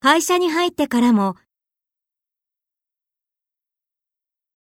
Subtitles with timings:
[0.00, 1.34] 会社に入ってからも